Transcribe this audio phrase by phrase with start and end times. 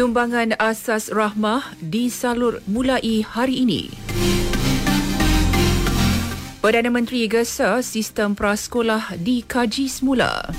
[0.00, 3.92] Sumbangan asas rahmah disalur mulai hari ini.
[6.64, 10.56] Perdana Menteri gesa sistem prasekolah dikaji semula.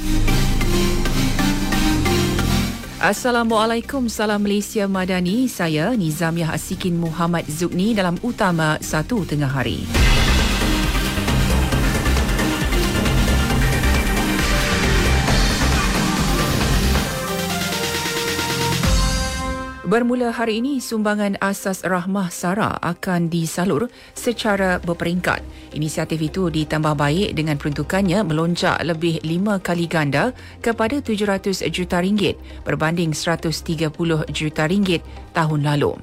[3.01, 5.49] Assalamualaikum, salam Malaysia Madani.
[5.49, 9.89] Saya Nizamiah Asikin Muhammad Zukni dalam utama satu tengah hari.
[19.91, 25.43] Bermula hari ini, sumbangan asas rahmah SARA akan disalur secara berperingkat.
[25.75, 30.31] Inisiatif itu ditambah baik dengan peruntukannya melonjak lebih lima kali ganda
[30.63, 33.91] kepada 700 juta ringgit berbanding 130
[34.31, 35.03] juta ringgit
[35.35, 35.99] tahun lalu.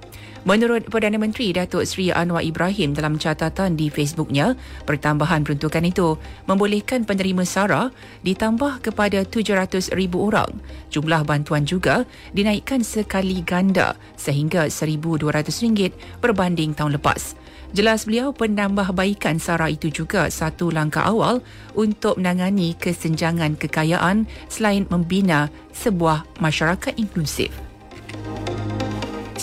[0.47, 4.55] Menurut Perdana Menteri Datuk Seri Anwar Ibrahim dalam catatan di Facebooknya,
[4.87, 6.15] pertambahan peruntukan itu
[6.47, 7.91] membolehkan penerima SARA
[8.23, 10.51] ditambah kepada 700,000 orang.
[10.95, 17.35] Jumlah bantuan juga dinaikkan sekali ganda sehingga RM1,200 berbanding tahun lepas.
[17.77, 21.45] Jelas beliau penambahbaikan SARA itu juga satu langkah awal
[21.77, 27.68] untuk menangani kesenjangan kekayaan selain membina sebuah masyarakat inklusif.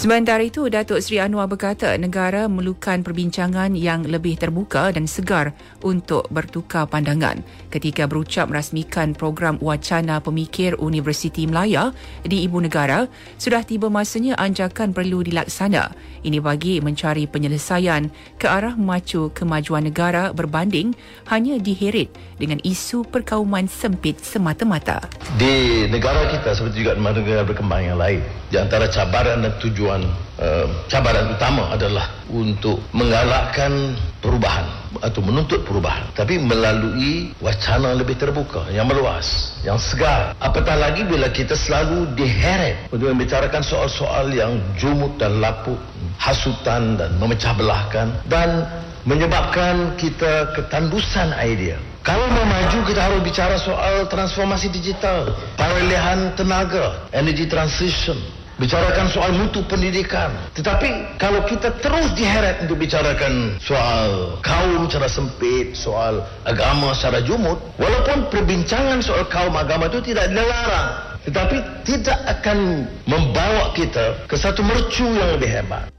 [0.05, 6.29] Sementara itu, Datuk Seri Anwar berkata negara memerlukan perbincangan yang lebih terbuka dan segar untuk
[6.29, 7.41] bertukar pandangan
[7.73, 11.89] ketika berucap merasmikan program wacana pemikir Universiti Melaya
[12.21, 13.09] di Ibu Negara,
[13.41, 15.89] sudah tiba masanya anjakan perlu dilaksana.
[16.21, 18.05] Ini bagi mencari penyelesaian
[18.37, 20.93] ke arah memacu kemajuan negara berbanding
[21.33, 25.01] hanya diheret dengan isu perkauman sempit semata-mata.
[25.41, 28.21] Di negara kita seperti juga negara berkembang yang lain,
[28.53, 34.65] di antara cabaran dan tujuan uh, cabaran utama adalah untuk menggalakkan perubahan
[35.03, 36.07] atau menuntut perubahan.
[36.15, 40.33] Tapi melalui wacana lebih terbuka yang meluas yang segar.
[40.39, 45.77] Apatah lagi bila kita selalu diheret untuk membicarakan soal-soal yang jumut dan lapuk
[46.17, 48.65] hasutan dan memecah belahkan dan
[49.05, 51.77] menyebabkan kita ketandusan idea.
[52.05, 58.13] Kalau mau maju kita harus bicara soal transformasi digital, perolehan tenaga, energy transition,
[58.55, 60.31] bicarakan soal mutu pendidikan.
[60.55, 67.59] Tetapi kalau kita terus diheret untuk bicarakan soal kaum secara sempit, soal agama secara jumut,
[67.75, 70.89] walaupun perbincangan soal kaum agama itu tidak dilarang,
[71.27, 75.91] tetapi tidak akan membawa kita ke satu mercu yang lebih hebat.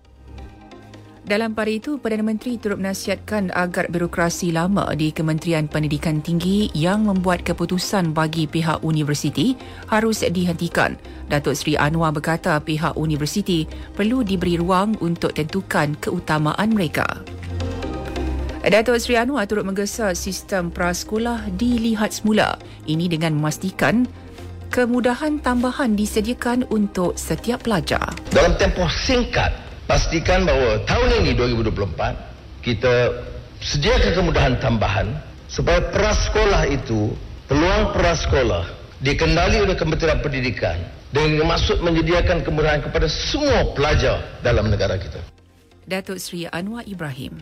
[1.26, 7.02] Dalam pada itu, Perdana Menteri turut menasihatkan agar birokrasi lama di Kementerian Pendidikan Tinggi yang
[7.02, 9.58] membuat keputusan bagi pihak universiti
[9.90, 10.94] harus dihentikan.
[11.26, 13.66] Datuk Seri Anwar berkata pihak universiti
[13.98, 17.02] perlu diberi ruang untuk tentukan keutamaan mereka.
[18.62, 22.54] Datuk Seri Anwar turut menggesa sistem prasekolah dilihat semula.
[22.86, 24.06] Ini dengan memastikan
[24.70, 28.14] kemudahan tambahan disediakan untuk setiap pelajar.
[28.30, 32.94] Dalam tempoh singkat, pastikan bahawa tahun ini 2024 kita
[33.62, 35.08] sediakan kemudahan tambahan
[35.46, 37.14] supaya prasekolah itu
[37.46, 38.66] peluang prasekolah
[39.00, 40.76] dikendali oleh Kementerian Pendidikan
[41.14, 45.22] dengan maksud menyediakan kemudahan kepada semua pelajar dalam negara kita.
[45.86, 47.38] Datuk Seri Anwar Ibrahim.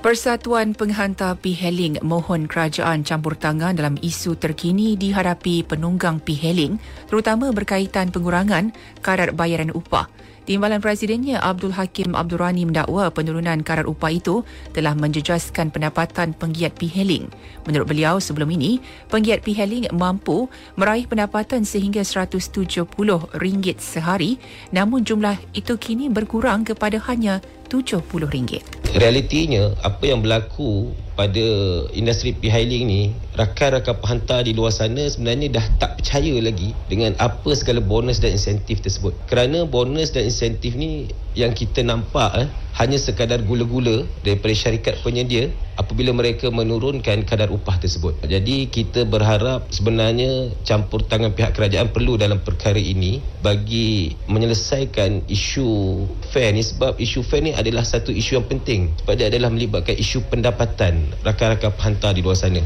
[0.00, 8.08] Persatuan Penghantar Piheling mohon kerajaan campur tangan dalam isu terkini dihadapi penunggang piheling terutama berkaitan
[8.08, 8.72] pengurangan
[9.04, 10.08] kadar bayaran upah.
[10.48, 14.40] Timbalan Presidennya Abdul Hakim Abdul Rani mendakwa penurunan kadar upah itu
[14.72, 17.28] telah menjejaskan pendapatan penggiat piheling.
[17.68, 18.80] Menurut beliau sebelum ini,
[19.12, 20.48] penggiat piheling mampu
[20.80, 23.36] meraih pendapatan sehingga RM170
[23.76, 24.40] sehari
[24.72, 28.79] namun jumlah itu kini berkurang kepada hanya RM70.
[28.90, 31.46] Realitinya apa yang berlaku pada
[31.92, 33.02] industri pihiling ni
[33.36, 38.32] rakan-rakan penghantar di luar sana sebenarnya dah tak percaya lagi dengan apa segala bonus dan
[38.32, 39.12] insentif tersebut.
[39.28, 42.48] Kerana bonus dan insentif ni yang kita nampak eh,
[42.80, 48.16] hanya sekadar gula-gula daripada syarikat penyedia apabila mereka menurunkan kadar upah tersebut.
[48.24, 56.02] Jadi kita berharap sebenarnya campur tangan pihak kerajaan perlu dalam perkara ini bagi menyelesaikan isu
[56.32, 56.64] fair ni.
[56.64, 58.90] Sebab isu fair ni adalah satu isu yang penting.
[59.04, 62.62] Sebab dia adalah melibatkan isu pendapatan rakan-rakan penghantar di luar sana.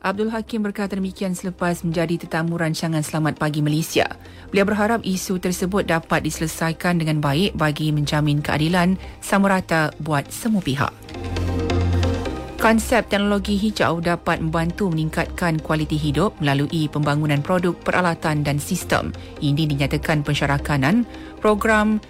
[0.00, 4.08] Abdul Hakim berkata demikian selepas menjadi tetamu rancangan Selamat Pagi Malaysia.
[4.48, 10.64] Beliau berharap isu tersebut dapat diselesaikan dengan baik bagi menjamin keadilan sama rata buat semua
[10.64, 10.88] pihak.
[12.60, 19.16] Konsep teknologi hijau dapat membantu meningkatkan kualiti hidup melalui pembangunan produk, peralatan dan sistem.
[19.40, 21.08] Ini dinyatakan pensyarakanan
[21.40, 22.04] program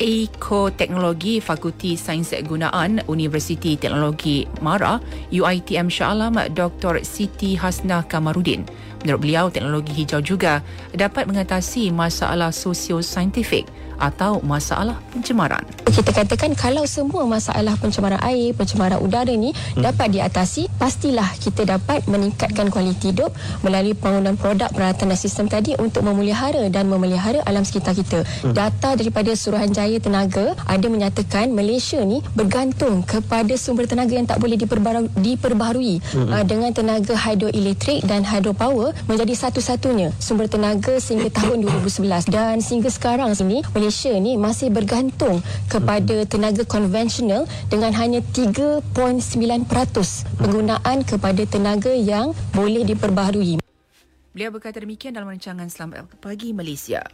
[0.00, 4.96] Ekoteknologi Fakulti Sains Gunaan Universiti Teknologi MARA
[5.28, 7.04] UITM Shah Alam Dr.
[7.04, 8.64] Siti Hasna Kamarudin.
[9.04, 10.64] Menurut beliau, teknologi hijau juga
[10.96, 13.68] dapat mengatasi masalah sosio-saintifik
[14.02, 15.62] atau masalah pencemaran.
[15.86, 19.78] Kita katakan kalau semua masalah pencemaran air, pencemaran udara ni hmm.
[19.78, 23.30] dapat diatasi, pastilah kita dapat meningkatkan kualiti hidup
[23.62, 28.26] melalui pembangunan produk peralatan dan sistem tadi untuk memelihara dan memelihara alam sekitar kita.
[28.42, 28.56] Hmm.
[28.56, 34.58] Data daripada Suruhanjaya Tenaga ada menyatakan Malaysia ni bergantung kepada sumber tenaga yang tak boleh
[34.58, 36.28] diperbaharui, diperbaharui hmm.
[36.32, 42.88] uh, dengan tenaga hidroelektrik dan hydropower menjadi satu-satunya sumber tenaga sehingga tahun 2011 dan sehingga
[42.88, 48.88] sekarang sini Malaysia Malaysia ni masih bergantung kepada tenaga konvensional dengan hanya 3.9%
[50.40, 53.60] penggunaan kepada tenaga yang boleh diperbaharui.
[54.32, 57.04] Beliau berkata demikian dalam rancangan Selamat Pagi Malaysia.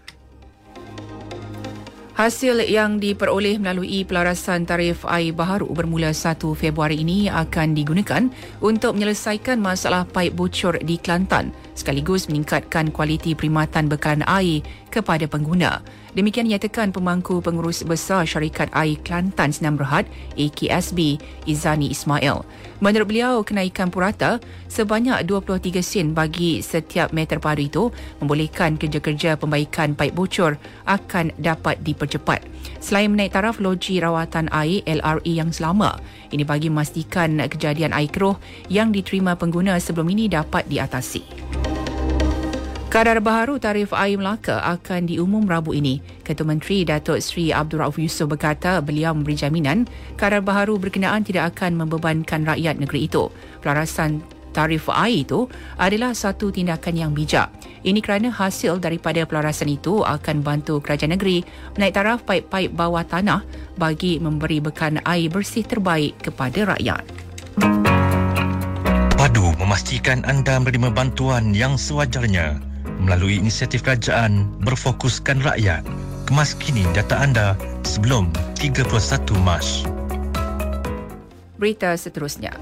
[2.14, 8.22] Hasil yang diperoleh melalui pelarasan tarif air baharu bermula 1 Februari ini akan digunakan
[8.62, 15.78] untuk menyelesaikan masalah paip bocor di Kelantan sekaligus meningkatkan kualiti perkhidmatan bekalan air kepada pengguna.
[16.18, 22.42] Demikian nyatakan pemangku pengurus besar syarikat air Kelantan Senam Berhad AKSB Izani Ismail.
[22.82, 27.84] Menurut beliau, kenaikan purata sebanyak 23 sen bagi setiap meter padu itu
[28.18, 30.58] membolehkan kerja-kerja pembaikan paip bocor
[30.90, 32.42] akan dapat dipercepat.
[32.82, 36.02] Selain menaik taraf loji rawatan air LRE yang selama,
[36.34, 38.34] ini bagi memastikan kejadian air keruh
[38.66, 41.37] yang diterima pengguna sebelum ini dapat diatasi.
[42.88, 46.00] Kadar baharu tarif air Melaka akan diumum Rabu ini.
[46.24, 49.84] Ketua Menteri Datuk Seri Abdul Rauf Yusof berkata beliau memberi jaminan
[50.16, 53.28] kadar baharu berkenaan tidak akan membebankan rakyat negeri itu.
[53.60, 54.24] Pelarasan
[54.56, 55.44] tarif air itu
[55.76, 57.52] adalah satu tindakan yang bijak.
[57.84, 61.44] Ini kerana hasil daripada pelarasan itu akan bantu kerajaan negeri
[61.76, 63.44] menaik taraf paip-paip bawah tanah
[63.76, 67.04] bagi memberi bekan air bersih terbaik kepada rakyat.
[69.12, 75.86] Padu memastikan anda menerima bantuan yang sewajarnya melalui inisiatif kerajaan berfokuskan rakyat.
[76.28, 77.56] Kemas kini data anda
[77.86, 78.28] sebelum
[78.58, 78.84] 31
[79.40, 79.64] Mac.
[81.58, 82.54] Berita seterusnya.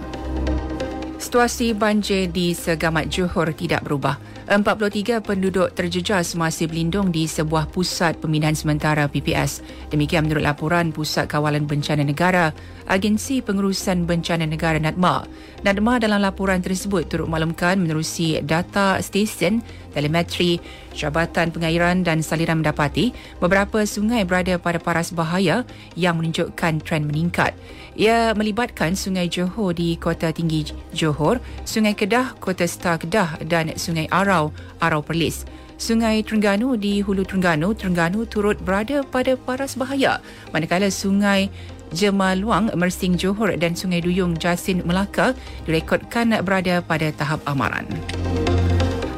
[1.16, 4.35] Situasi banjir di Segamat Johor tidak berubah.
[4.46, 9.58] 43 penduduk terjejas masih berlindung di sebuah pusat pemindahan sementara PPS.
[9.90, 12.54] Demikian menurut laporan Pusat Kawalan Bencana Negara,
[12.86, 15.26] Agensi Pengurusan Bencana Negara NADMA.
[15.66, 20.62] NADMA dalam laporan tersebut turut maklumkan menerusi data stesen, telemetri,
[20.94, 23.10] Jabatan Pengairan dan Saliran mendapati
[23.42, 25.66] beberapa sungai berada pada paras bahaya
[25.98, 27.50] yang menunjukkan tren meningkat.
[27.96, 34.04] Ia melibatkan Sungai Johor di Kota Tinggi Johor, Sungai Kedah, Kota Star Kedah dan Sungai
[34.36, 34.52] Arau,
[34.84, 35.48] Arau Perlis.
[35.80, 40.20] Sungai Terengganu di Hulu Terengganu, Terengganu turut berada pada paras bahaya.
[40.52, 41.48] Manakala Sungai
[41.96, 45.32] Jemaluang, Mersing Johor dan Sungai Duyung Jasin Melaka
[45.64, 47.88] direkodkan berada pada tahap amaran.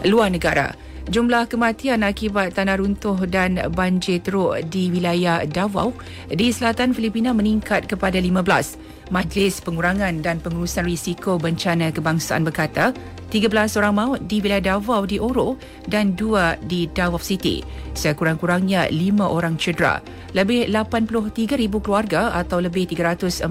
[0.07, 0.75] Luar negara.
[1.09, 5.97] Jumlah kematian akibat tanah runtuh dan banjir teruk di wilayah Davao
[6.29, 9.09] di selatan Filipina meningkat kepada 15.
[9.09, 12.93] Majlis Pengurangan dan Pengurusan Risiko Bencana Kebangsaan berkata,
[13.33, 15.57] 13 orang maut di wilayah Davao di Oro
[15.89, 17.65] dan 2 di Davao City.
[17.97, 20.05] Sekurang-kurangnya 5 orang cedera.
[20.37, 23.49] Lebih 83,000 keluarga atau lebih 349,000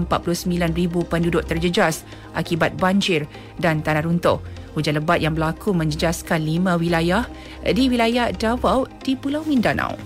[1.10, 2.06] penduduk terjejas
[2.38, 3.26] akibat banjir
[3.58, 4.38] dan tanah runtuh.
[4.78, 7.26] Hujan lebat yang berlaku menjejaskan lima wilayah
[7.66, 9.98] di wilayah Davao di Pulau Mindanao.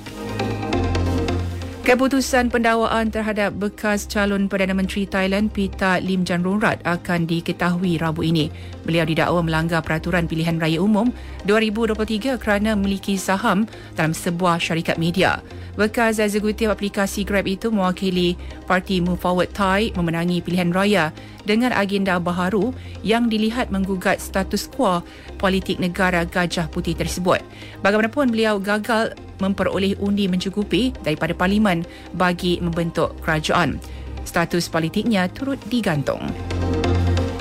[1.83, 8.25] Keputusan pendakwaan terhadap bekas calon Perdana Menteri Thailand Pita Lim Jan Ronrat akan diketahui Rabu
[8.25, 8.49] ini.
[8.87, 11.13] Beliau didakwa melanggar peraturan pilihan raya umum
[11.45, 13.69] 2023 kerana memiliki saham
[13.99, 15.43] dalam sebuah syarikat media.
[15.75, 21.11] Bekas eksekutif aplikasi Grab itu mewakili Parti Move Forward Thai memenangi pilihan raya
[21.49, 22.71] dengan agenda baharu
[23.03, 25.03] yang dilihat menggugat status quo
[25.39, 27.43] politik negara Gajah Putih tersebut.
[27.83, 31.83] Bagaimanapun beliau gagal memperoleh undi mencukupi daripada parlimen
[32.15, 33.83] bagi membentuk kerajaan.
[34.23, 36.31] Status politiknya turut digantung.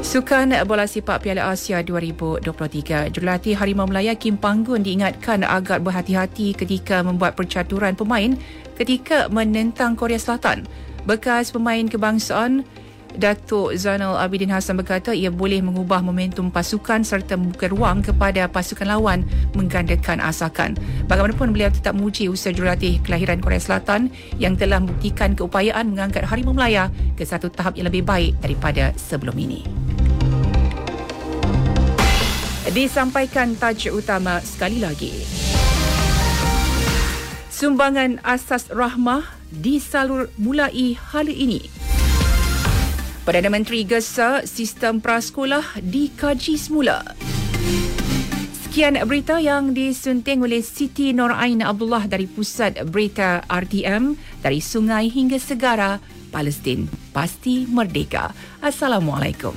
[0.02, 7.06] Sukan bola sepak Piala Asia 2023, jurulatih Harimau Melaya Kim Panggun diingatkan agar berhati-hati ketika
[7.06, 8.34] membuat percaturan pemain
[8.82, 10.66] ketika menentang Korea Selatan.
[11.06, 12.66] Bekas pemain kebangsaan
[13.16, 18.88] Datuk Zainal Abidin Hassan berkata ia boleh mengubah momentum pasukan serta membuka ruang kepada pasukan
[18.88, 20.80] lawan menggandakan asakan.
[21.12, 26.56] Bagaimanapun beliau tetap memuji usaha jurulatih kelahiran Korea Selatan yang telah membuktikan keupayaan mengangkat Harimau
[26.56, 26.88] Melaya
[27.20, 29.68] ke satu tahap yang lebih baik daripada sebelum ini.
[32.72, 35.12] Disampaikan tajuk utama sekali lagi.
[37.52, 41.81] Sumbangan asas rahmah disalur mulai hari ini.
[43.22, 47.06] Perdana Menteri gesa sistem prasekolah dikaji semula.
[48.66, 55.38] Sekian berita yang disunting oleh Siti Norain Abdullah dari Pusat Berita RTM dari sungai hingga
[55.38, 56.02] segara
[56.34, 56.90] Palestin.
[57.14, 58.34] Pasti merdeka.
[58.58, 59.54] Assalamualaikum.